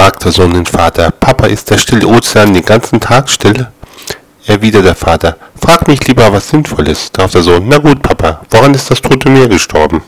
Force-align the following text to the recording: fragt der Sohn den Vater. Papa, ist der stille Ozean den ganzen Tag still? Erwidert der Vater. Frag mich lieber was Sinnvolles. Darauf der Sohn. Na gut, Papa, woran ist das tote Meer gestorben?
fragt 0.00 0.24
der 0.24 0.32
Sohn 0.32 0.54
den 0.54 0.64
Vater. 0.64 1.10
Papa, 1.10 1.46
ist 1.46 1.68
der 1.68 1.76
stille 1.76 2.06
Ozean 2.06 2.54
den 2.54 2.64
ganzen 2.64 3.00
Tag 3.00 3.28
still? 3.28 3.68
Erwidert 4.46 4.86
der 4.86 4.94
Vater. 4.94 5.36
Frag 5.60 5.86
mich 5.88 6.08
lieber 6.08 6.32
was 6.32 6.48
Sinnvolles. 6.48 7.12
Darauf 7.12 7.32
der 7.32 7.42
Sohn. 7.42 7.68
Na 7.68 7.76
gut, 7.76 8.00
Papa, 8.00 8.40
woran 8.48 8.72
ist 8.72 8.90
das 8.90 9.02
tote 9.02 9.28
Meer 9.28 9.46
gestorben? 9.46 10.02